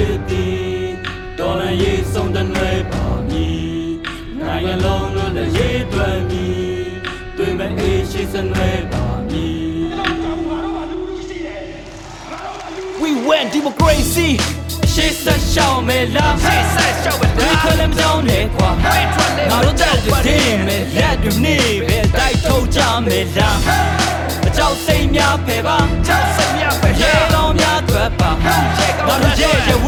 [0.00, 0.86] ဖြစ်သည်
[1.38, 3.88] တော်လန်ရေးဆုံးတဲ့နှဲပါမည်
[4.40, 6.88] နိုင်ငံလုံးလို့လည်းရေးတွယ်မည်
[7.36, 9.58] တွေ့မဲ့အေးရှိစနှဲပါမည်
[13.02, 14.30] We went democracy
[14.92, 21.56] ရှေ့ဆက်ရှောင်းမယ်လားရှေ့ဆက်ရှောက်မယ်လားတွေထွက်လည်းမကြောင်းနဲ့ကွာတွေထွက်လည်းမငါတို့တက်ကြောက်ပါတနဲ့ည်မယ်လက်တွေနေ
[21.86, 23.58] ပဲတိုက်ထုတ်ကြမယ်လား
[24.46, 29.86] အကြောက်စိတ်များဖယ်ပါချောက်စိတ်များပဲရေကောင်းများထွက်ပါငါတို့ရဲ့ရဝင်းဝ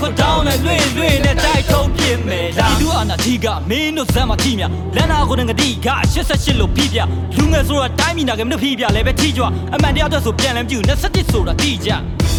[0.00, 4.64] ခွတ်တောင်းနဲ့လွင့်လွင့်နဲ့တိုက်ထုတ်ပြစ်မယ်လားဒီလူအာနာတိကမင်းတို့ဇက်မကြည့်မြ
[4.96, 5.88] လန်နာကိုငတိက
[6.22, 6.98] 88လို့ပြပြ
[7.36, 11.90] လူငယ်ဆိုတာတိုင်းပြည်နာကမလို့ပြပြလဲပဲထိကြွအမှန်တရားအတွက်ဆိုပြန်လဲမကြည့်27ဆိုတာတိကြ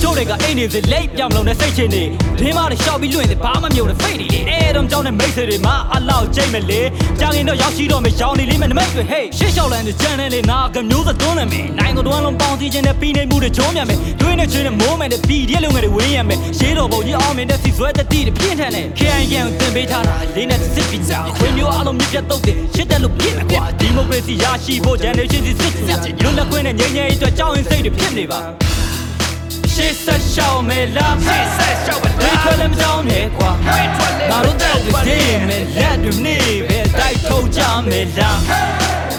[0.01, 2.03] ကျိုးတွေကအိမ်နေစလိတ်ပြောင်းလုံးနဲ့စိတ်ချင်းနေ
[2.39, 6.81] ဒင်းမတွေရှောက်ပြီးလွင့်နေဘာမှမမြုံနဲ့ဖိတ်နေလေအဲ့တော့ကြောင်းနဲ့မိတ်ဆွေတွေမှာအလောက်ကျိတ်မလေ
[7.19, 28.41] ကြောင်ရင်တော့ရောက်ရှိတော့မယ်ရောင်းနေလိမ့်မယ်နမိတ်တွေဟေးရှေ့လျှောက်လန်းတဲ့ကြမ်းတဲ့လေနာကမျိုးစသွန်းနေမယ်နိုင်ကိုတွန်းလုံးပေါင်းစည်းခြင်းနဲ့ပြီးနေမှုတွေချုံးမြမယ်တွင်းနဲ့ချင်းနဲ့မိုးမယ်နဲ့ပြီးတဲ့လုံငယ်တွေဝင်းရမယ်ရှေးတော်ပုံကြီးအောင်မြင်တဲ့စီဆွဲတဲ့တီးတွေပြင်းထန်တဲ့ KIN ကိုတင်ပေးထားတာလေးနဲ့စစ်ပြီးကြခွေမျိုးအလုံးမြပြတ်တော့တယ်ရှစ်တက်လို့ပြင်းမယ်ကွာဒီမိုကရေစီရရှိဖို့ generation စီစစ်စစ်လွတ်လပ်ခွင့်နဲ့ငြိမ်းချမ်းရေးအတွက်ကြောင်းရင်စိတ်တွေဖြစ်နေပါ
[29.79, 34.93] ရှေ့ဆက်ရှောင်းမယ်လားရှေ့ဆက်ရှောက်မယ်တွေလားထွက်လည်းမကြောင်းနဲ့ကွာတွေထွက်လည်းငါတို့တက်တည်
[35.47, 38.37] မယ်လက်တွေနေပဲတိုက်ထုတ်ကြမယ်လား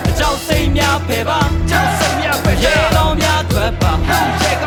[0.09, 4.21] အကြောက်စိတ်များဖယ်ပါချောက်စိတ်များပဲရေကောင်းများထွက်ပါငါ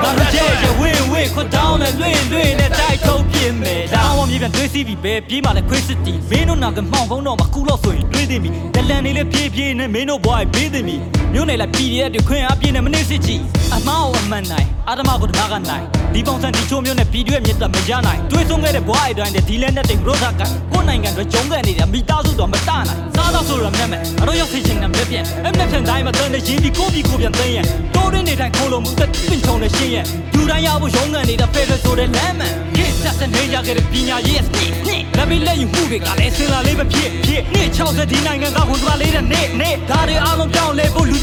[0.05, 10.96] တို့ရဲ့ရဝင်းဝင်းခွတ်တောင်းနဲ့လွင့်လွင့်နဲ့တိုက်ထုတ်ပြစ်မယ်လားတောင်းဝမြေပြန်တွေးစီးပြီးပဲပြေးမှလည်းခွေးစစ်တီမင်းတို့နာကမှောင်ဖုံးတော့မကူတော့ဆိုရင်တွေးသိမိတလန်နေလေပြေးပြေးနဲ့မင်းတို့ဘွားဘေးသိမိ
[11.34, 20.41] မြို့နယ်လိုက် PDF တွေခွင့်အားပြင်းနေမနေစစ်ကြည့်အ မောက်အမှန်နိုင်အာဓမကိုတမကနိုင်ဒီပုံစံဒီချိုးမျိုးနဲ့ PDF မြစ်တာမရနိုင်တွေးဆုံးခဲ့တဲ့ဘွားအတိုင်းတဲ့ဒီလန်တဲ့ဘရိုဒါက
[20.73, 22.85] ကိုယ်နိုင်ငံတွေဂျုံခဲ့နေတဲ့မိသားစုတော်မတနိုင်
[23.16, 30.05] စားတော့ဆိုတာမျက်မှန်အတော့ရောက်သိချင်တာမျက်ပြန်အမျက်ပြန်တိုင်းမှာတန်းနေရင်းဒီကိုပြီးကိုပြန်သိရင်တိုးရင်းနေတိုင်းခိုးလို့မှုသက်ပင်ချုံနေရှင်းရဲ့
[30.35, 41.22] လူတိုင်းရဖို့ရုံးကန်နေတာဖေဖေဆိုတဲ့လမ်းမှန်ရစ်ဆက်စနေကြခဲ့တဲ့ပညာရေးစနစ်နှစ်လက်ပြီးလက်ယူမှုတွေကလည်းစင်လာလေးပဲဖြစ်ဖြစ်နှစ်60ဒီနိုင်ငံကဝန်ကလေးတဲ့နေ့နေ့ဒါတွေအားလုံးပြောင်းလဲဖို့လူတရားလေးနဲ့မဖ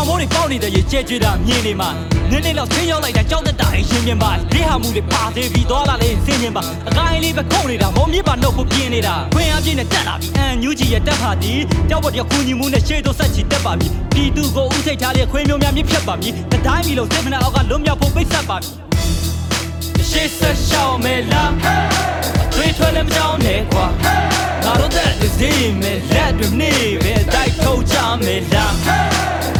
[0.00, 1.88] ဖြစ်ခေါင်းမိုးတွေပေါက်နေတဲ့ရေကျဲကျွေးတာမြင်နေမှာ
[2.30, 11.52] နည်းနည်းလောက်ဆင်းရောက်လိုက်တာကြောက်တတ်တာရှင်းပြပါလေးဟာမှုတွေပါသေးပြီးတော့လာလေးစင်းချင်းပါအကိုင်းလေးပဲခုတ်နေတာမောမြစ်ပါနှုတ်ဖို့ပြင်းနေတာခွင့်အားပြင်းနဲ့တက်လာပြီအန်ညူကြီးရဲ့တက်ဟာဒီ
[11.88, 18.70] ကြောက်ပေါ်တရခုညီမှုနဲ့ရှေ့တော့ဆက်ချီတက်ပါပြီပြည်သူကိုဥထိတ်ထားတဲ့ခွင့်မျိုးများမြစ်ဖြတ်ပါမည်တတိုင်းမီလုံးစစ်မနာအောက်ကလွတ်မြောက်ဖို့ပိတ်ဆက်ပါမည်
[20.10, 23.86] ရှေ့ဆက်ရှောင်းမယ်လား တွေးထွက်လည်းမကြောက်နဲ့ကွာ
[24.64, 25.50] ငါတို့တက်ဒီစီ
[25.80, 26.72] မဲ့လက်တွေနေ
[27.02, 28.74] ပဲတိုက်ထုတ်ကြမယ်လား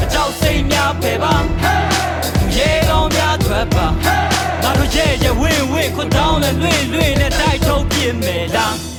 [0.02, 1.34] အကြောက်စိတ်များပဲပါ
[2.56, 3.86] ရေတော်များထွက်ပါ
[4.62, 8.89] ငါတို့ရဲ့ရဲ့ဝင်းဝင်းခွတောင်းလည်းလွင့်လွင့်နဲ့တိုက်ထုတ်ပြမယ်လား